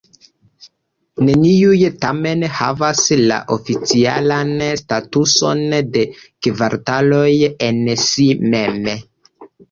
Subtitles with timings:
[1.25, 3.01] Neniuj tamen havas
[3.31, 5.61] la oficialan statuson
[5.97, 6.03] de
[6.47, 7.27] kvartaloj
[7.69, 8.89] en si mem.